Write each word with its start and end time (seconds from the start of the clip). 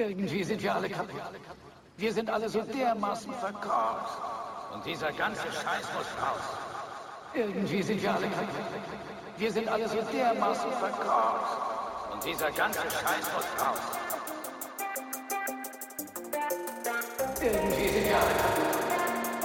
Irgendwie 0.00 0.44
sind 0.44 0.62
wir 0.62 0.74
alle 0.74 0.88
kaputt. 0.88 1.20
Wir 1.98 2.12
sind 2.14 2.30
alle 2.30 2.48
so 2.48 2.62
dermaßen 2.62 3.32
verkorkst. 3.34 4.18
Und 4.72 4.86
dieser 4.86 5.12
ganze 5.12 5.42
Scheiß 5.42 5.86
muss 5.94 6.10
raus. 6.22 6.46
Irgendwie 7.34 7.82
sind 7.82 8.02
wir 8.02 8.14
alle 8.14 8.28
kaputt. 8.28 8.48
Wir 9.36 9.52
sind 9.52 9.68
alle 9.68 9.86
so 9.88 10.00
dermaßen 10.00 10.72
verkorkst. 10.72 11.56
Und 12.12 12.24
dieser 12.24 12.50
ganze 12.50 12.80
Scheiß 12.80 13.26
muss 13.34 13.48
raus. 13.60 13.84
Irgendwie 17.42 17.88
sind 17.88 18.04
wir 18.08 18.16
alle 18.16 18.34
kaputt. 18.40 18.70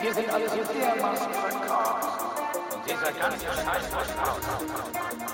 Wir 0.01 0.13
sind 0.13 0.29
alle 0.29 0.49
so 0.49 0.63
dermaßen 0.73 1.33
verkorkst. 1.33 2.09
Und 2.75 2.89
dieser 2.89 3.11
ganze 3.11 3.45
Scheiß 3.45 3.91
muss 3.91 4.09
raus. 4.25 5.24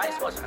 Chinese 0.00 0.22
wasn't 0.22 0.46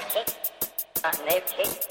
Atlético. 0.00 0.32
Atlético. 1.02 1.90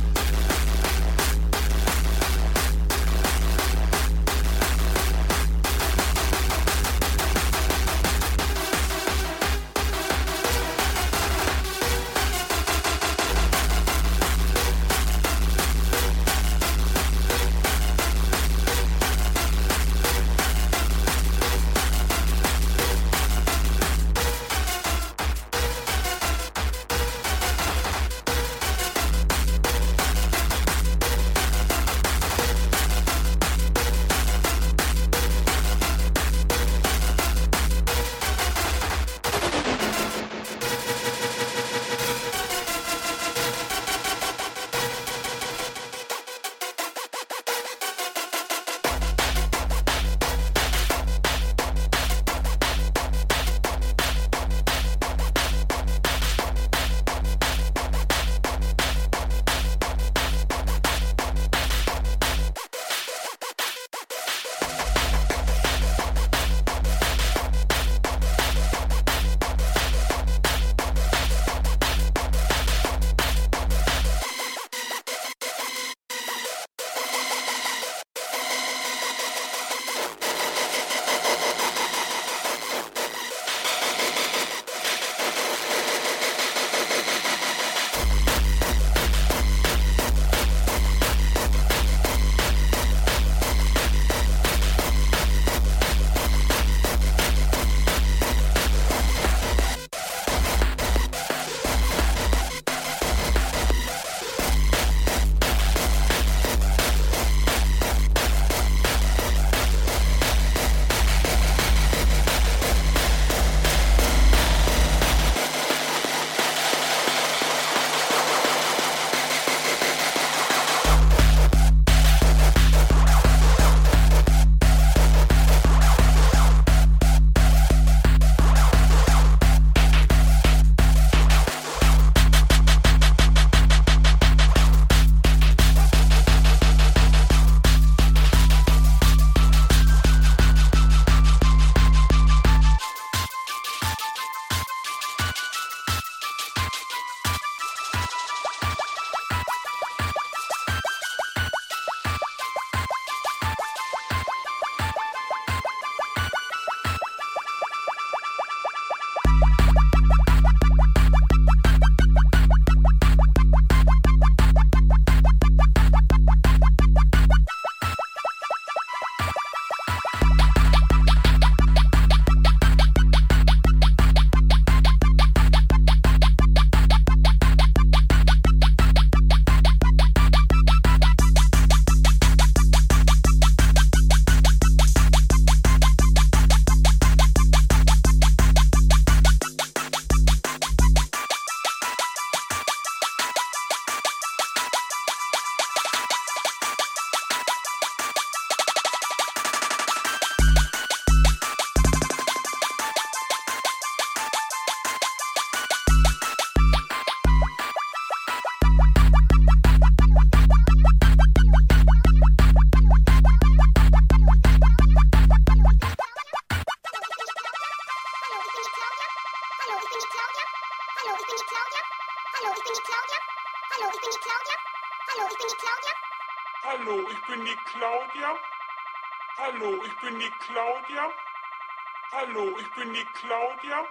Hallo, 232.41 232.57
ich 232.59 232.73
bin 232.73 232.91
die 232.91 233.05
Claudia. 233.13 233.85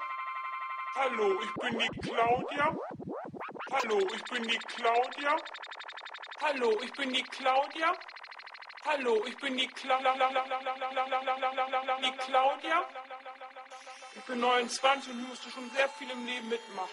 Hallo, 0.96 1.40
ich 1.40 1.54
bin 1.54 1.78
die 1.78 1.88
Claudia. 2.00 2.76
Hallo, 3.70 3.98
ich 4.12 4.24
bin 4.24 4.42
die 4.42 4.58
Claudia. 4.58 5.36
Hallo, 6.40 6.80
ich 6.82 6.92
bin 6.94 7.12
die 7.12 7.22
Claudia. 7.22 7.94
Hallo, 8.84 9.24
ich 9.24 9.36
bin 9.36 9.56
die 9.56 9.68
Claudia. 9.68 10.34
Die 12.02 12.10
Claudia. 12.10 12.84
Ich 14.16 14.22
bin 14.24 14.40
29 14.40 15.12
und 15.12 15.28
musste 15.28 15.48
schon 15.48 15.70
sehr 15.70 15.88
viel 15.90 16.10
im 16.10 16.26
Leben 16.26 16.48
mitmachen. 16.48 16.90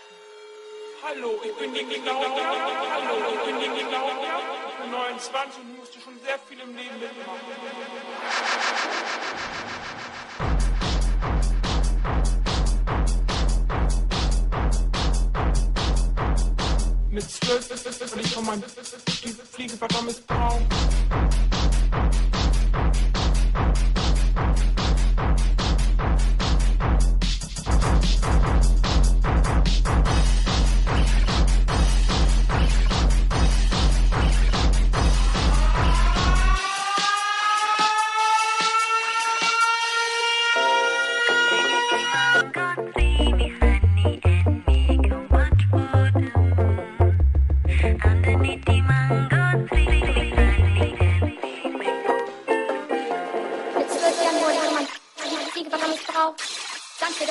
Hallo, 1.02 1.42
ich 1.44 1.56
bin 1.56 1.74
die 1.74 1.86
Claudia. 1.86 2.52
Hallo, 2.94 3.34
ich 3.34 3.42
bin 3.46 3.60
die 3.60 3.84
Claudia. 3.84 4.42
Ich 4.70 4.76
bin 4.76 4.92
29 4.92 5.62
und 5.62 5.78
musste 5.80 6.02
schon 6.02 6.20
sehr 6.20 6.38
viel 6.38 6.60
im 6.60 6.78
Leben 6.78 7.00
mitmachen. 7.00 7.42
It's 17.18 17.40
zwölf 17.40 17.72
ist 17.72 17.88
es 17.88 18.12
völlig 18.12 18.28
von 18.32 18.46
meinem 18.46 18.62
Stiefel. 19.10 19.44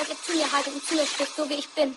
Sich 0.04 0.22
zu 0.22 0.32
mir 0.32 0.52
haltet 0.52 0.74
und 0.74 0.84
zu 0.84 0.94
mir 0.94 1.06
spricht, 1.06 1.36
so 1.36 1.48
wie 1.48 1.54
ich 1.54 1.68
bin. 1.70 1.88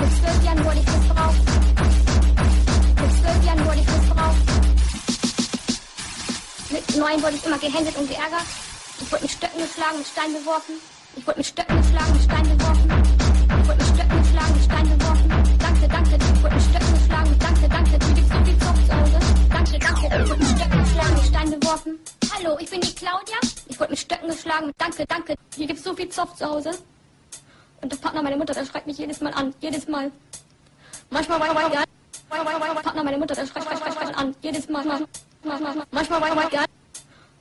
Mit 0.00 0.10
zwölf 0.16 0.44
Jahren 0.44 0.64
wurde 0.64 0.78
ich 0.78 0.86
missbraucht. 0.86 1.44
Mit 3.00 3.12
zwölf 3.20 3.44
Jahren 3.44 3.66
wurde 3.66 3.80
ich 3.80 3.86
missbraucht. 3.86 4.44
Mit 6.70 6.96
neun 6.96 7.22
wurde 7.22 7.36
ich 7.36 7.44
immer 7.44 7.58
gehändet 7.58 7.96
und 7.96 8.08
geärgert. 8.08 8.46
Ich 9.00 9.12
wurde 9.12 9.22
mit 9.22 9.30
Stöcken 9.30 9.60
geschlagen, 9.60 9.98
mit 9.98 10.06
Steinen 10.06 10.34
beworfen. 10.40 10.74
Ich 11.16 11.26
wurde 11.26 11.38
mit 11.38 11.46
Stöcken 11.46 11.76
geschlagen, 11.76 12.12
mit 12.12 12.22
Steinen 12.22 12.58
beworfen. 12.58 12.90
Ich 13.44 13.68
wurde 13.68 13.78
mit 13.78 13.86
Stöcken 13.94 14.22
geschlagen, 14.22 14.54
mit 14.54 14.64
Steinen 14.64 14.98
beworfen. 14.98 15.28
Danke, 15.58 15.88
danke, 15.88 16.14
ich 16.16 16.42
wurde 16.42 16.54
mit 16.54 16.64
Stöcken 16.64 16.94
geschlagen. 16.94 17.38
Danke, 17.38 17.68
danke, 17.68 17.90
hier 17.90 18.14
gibt's 18.14 18.32
so 18.32 18.44
viel 18.44 18.58
Zoff 18.58 18.78
zu 18.86 18.92
Hause. 18.96 19.18
Danke, 19.50 19.78
danke, 19.78 20.06
ich 20.06 20.28
wurde 20.30 20.40
mit 20.40 20.48
Stöcken 20.48 20.84
geschlagen, 20.84 21.14
mit 21.14 21.26
Steinen 21.26 21.60
beworfen. 21.60 21.98
Hallo, 22.32 22.56
ich 22.58 22.70
bin 22.70 22.80
die 22.80 22.94
Claudia. 22.94 23.38
Ich 23.74 23.80
wurde 23.80 23.90
mit 23.90 23.98
Stöcken 23.98 24.28
geschlagen. 24.28 24.70
Danke, 24.78 25.04
danke, 25.04 25.34
hier 25.56 25.66
gibt's 25.66 25.82
so 25.82 25.96
viel 25.96 26.08
Zoff 26.08 26.36
zu 26.36 26.48
Hause. 26.48 26.70
Und 27.82 27.90
der 27.90 27.96
Partner 27.96 28.22
meiner 28.22 28.36
Mutter, 28.36 28.54
der 28.54 28.64
schreit 28.64 28.86
mich 28.86 28.98
jedes 28.98 29.20
Mal 29.20 29.34
an. 29.34 29.52
Jedes 29.60 29.88
Mal. 29.88 30.12
Manchmal 31.10 31.40
war 31.40 31.48
ich 31.48 31.72
gar 31.72 31.84
Partner 32.82 33.02
meiner 33.02 33.18
Mutter, 33.18 33.34
der 33.34 33.46
schreit, 33.48 33.64
schreit, 33.64 33.78
schreit, 33.80 33.94
schreit 33.94 34.16
an. 34.16 34.36
Jedes 34.42 34.68
Mal. 34.68 34.84
Manchmal 35.42 36.20
war 36.20 36.44
ich 36.44 36.50
gar 36.50 36.66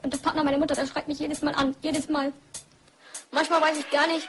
Und 0.01 0.11
der 0.11 0.17
Partner 0.17 0.43
meiner 0.43 0.57
Mutter, 0.57 0.73
der 0.73 0.88
schreit 0.88 1.07
mich 1.07 1.19
jedes 1.19 1.43
Mal 1.43 1.53
an. 1.53 1.75
Jedes 1.84 2.09
Mal. 2.09 2.34
Manchmal 3.31 3.61
weiß 3.61 3.77
ich 3.77 3.91
gar 3.91 4.07
nicht, 4.07 4.27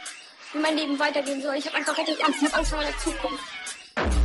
wie 0.52 0.59
mein 0.59 0.76
Leben 0.76 0.98
weitergehen 0.98 1.40
soll. 1.40 1.55
Ich 1.55 1.64
habe 1.64 1.78
einfach 1.78 1.96
richtig 1.96 2.22
Angst. 2.22 2.42
Ich 2.42 2.48
habe 2.48 2.59
Angst 2.59 2.70
vor 2.70 2.80
meiner 2.80 2.98
Zukunft. 2.98 4.24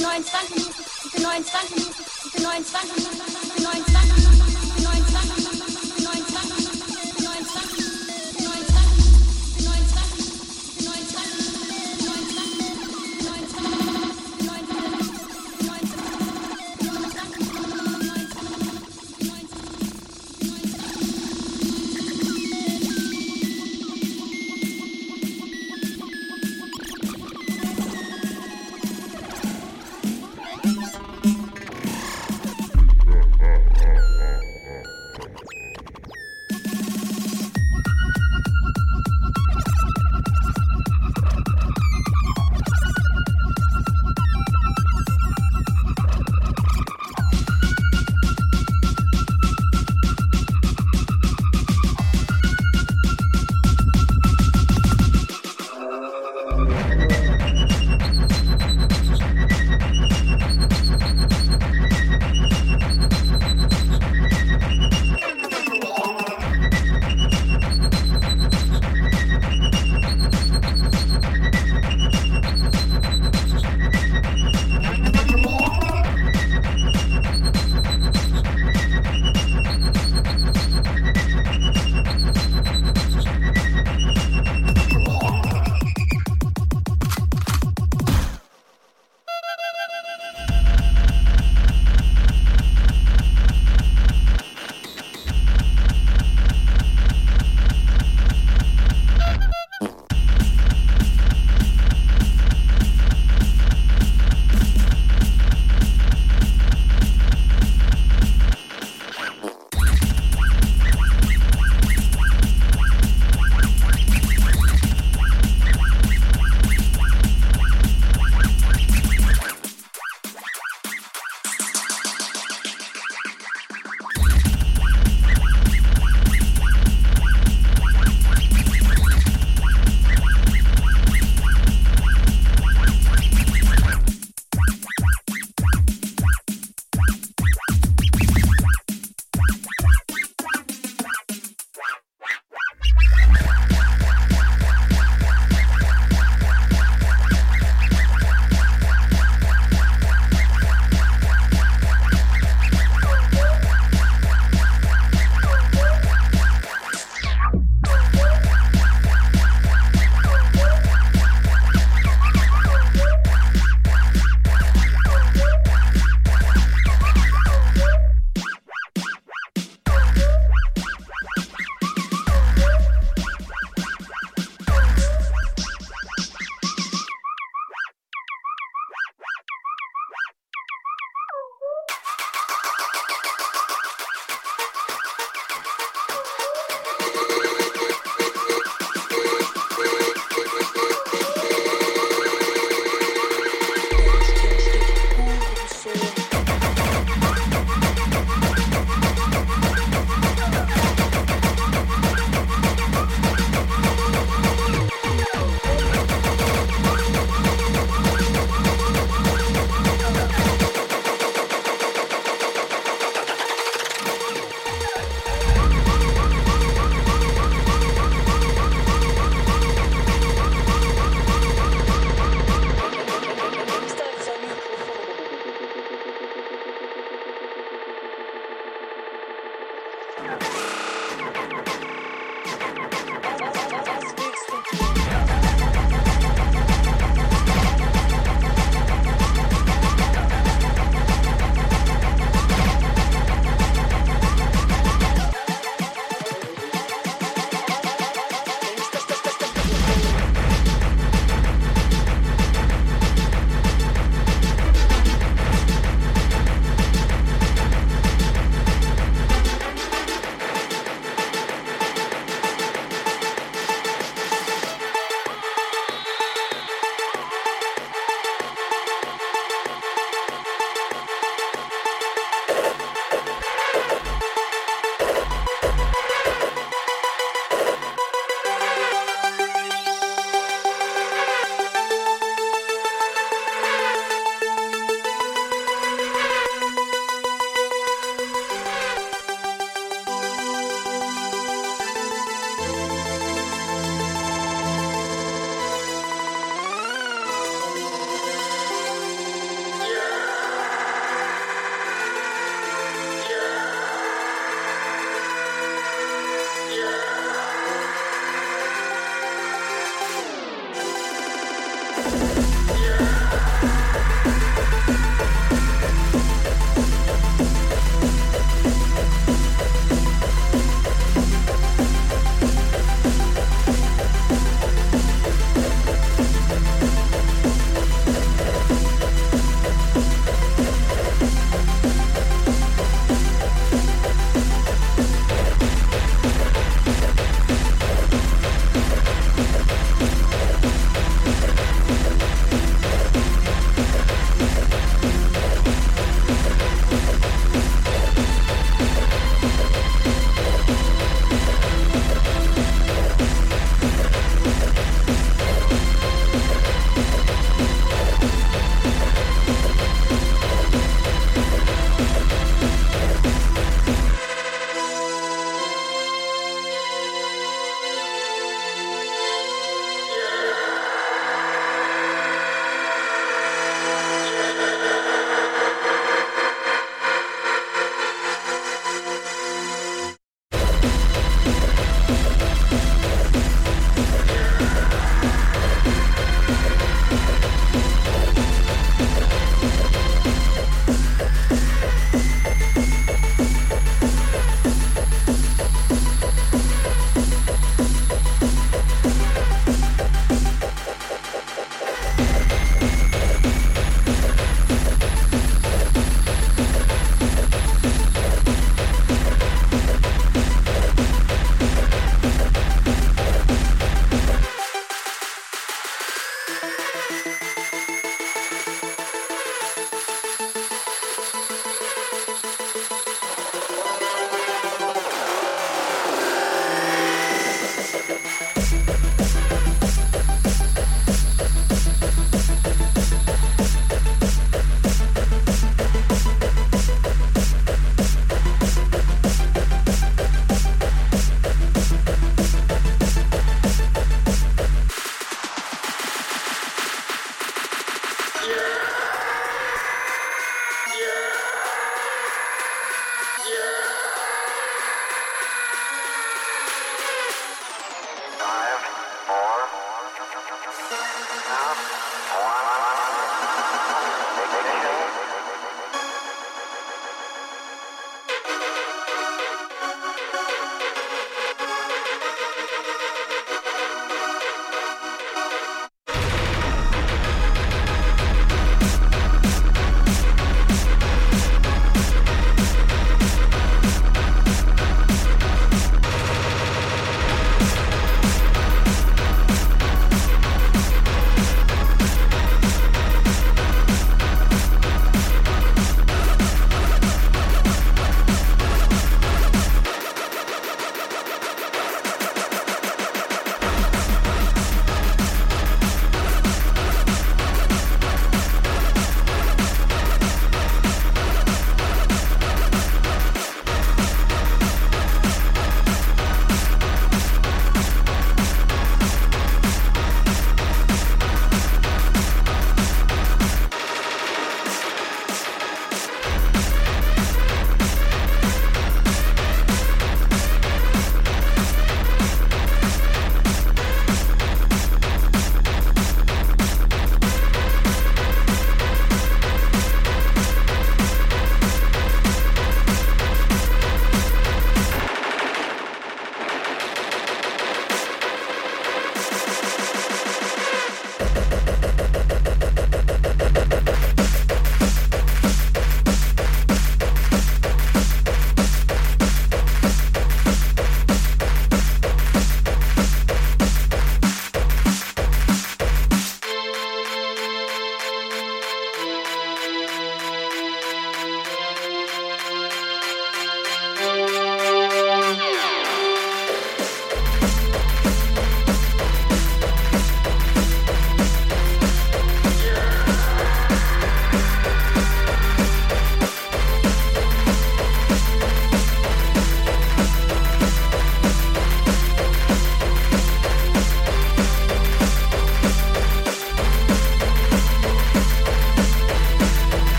29 0.00 0.50
Minuten, 0.56 0.84
29 1.22 1.76
Minuten, 1.76 2.04
29 2.42 2.96
Minuten, 2.96 3.62
29 3.62 4.30
Minuten. 4.30 4.49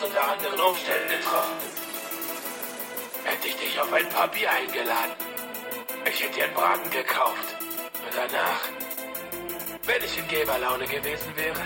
und 0.00 0.08
unter 0.08 0.28
anderen 0.28 0.60
Umständen 0.60 1.08
getroffen. 1.08 1.56
Hätte 3.24 3.48
ich 3.48 3.56
dich 3.56 3.80
auf 3.80 3.92
ein 3.92 4.08
paar 4.10 4.28
Bier 4.28 4.50
eingeladen. 4.50 5.12
Ich 6.08 6.22
hätte 6.22 6.34
dir 6.34 6.44
einen 6.44 6.54
Braten 6.54 6.90
gekauft. 6.90 7.56
Und 8.04 8.14
danach, 8.14 8.60
wenn 9.84 10.04
ich 10.04 10.18
in 10.18 10.28
Geberlaune 10.28 10.86
gewesen 10.86 11.36
wäre, 11.36 11.62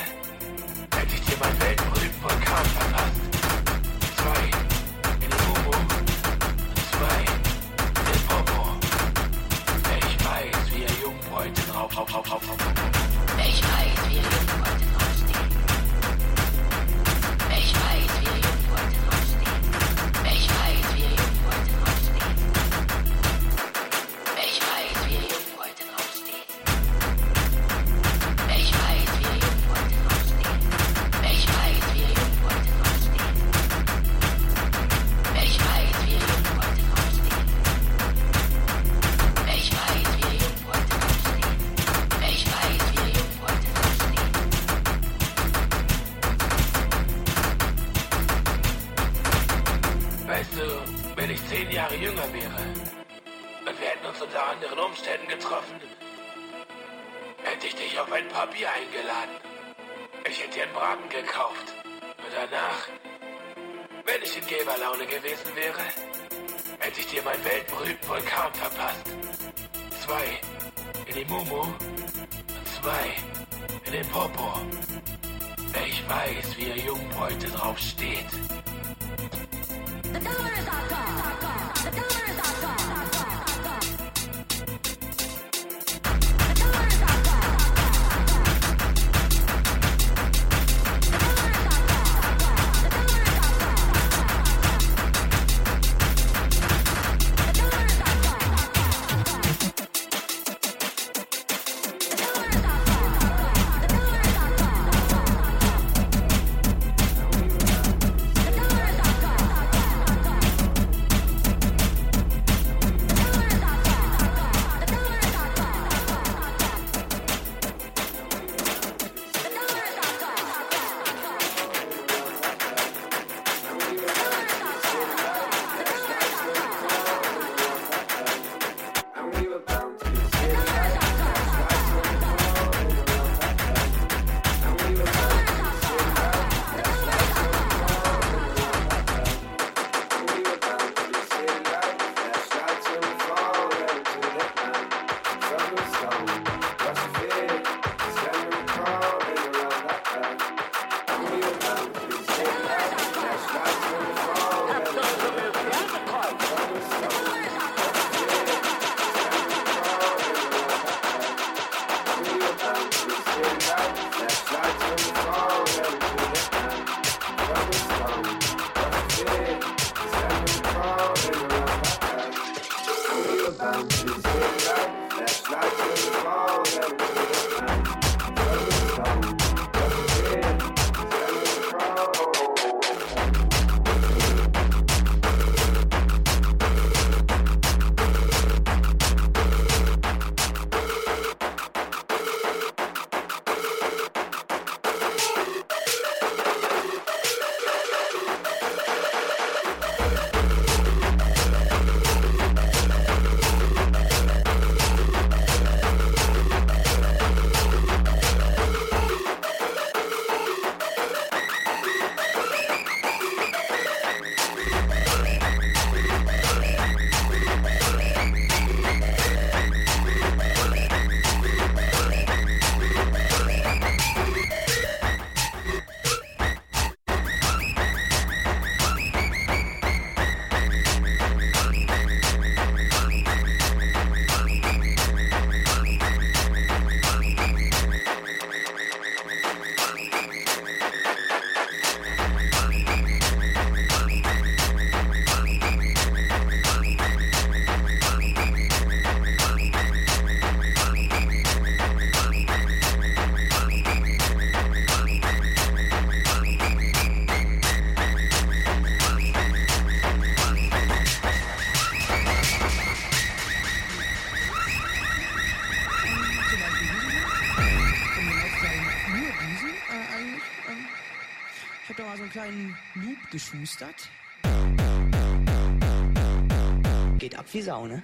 Wie 277.53 277.63
Sau, 277.63 277.87
ne? 277.87 278.03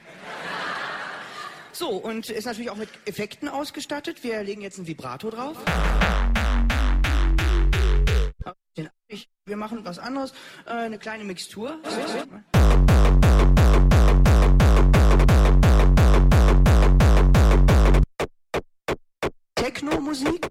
So, 1.73 1.91
und 1.91 2.31
ist 2.31 2.47
natürlich 2.47 2.71
auch 2.71 2.77
mit 2.77 2.89
Effekten 3.05 3.49
ausgestattet. 3.49 4.25
Wir 4.25 4.43
legen 4.43 4.61
jetzt 4.61 4.79
ein 4.79 4.87
Vibrato 4.87 5.31
drauf. 5.31 5.57
Wir 9.45 9.57
machen 9.57 9.85
was 9.85 9.99
anderes, 9.99 10.33
äh, 10.67 10.71
eine 10.71 10.99
kleine 10.99 11.23
Mixtur. 11.25 11.79
Techno-Musik. 19.55 20.51